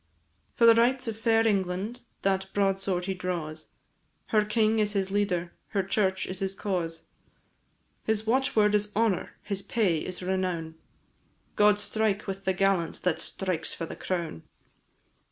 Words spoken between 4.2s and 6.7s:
Her king is his leader, her church is his